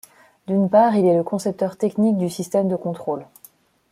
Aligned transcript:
D'une 0.47 0.67
part 0.67 0.95
il 0.95 1.05
est 1.05 1.15
le 1.15 1.21
concepteur 1.21 1.77
technique 1.77 2.17
du 2.17 2.27
système 2.27 2.67
de 2.67 2.75
contrôle. 2.75 3.27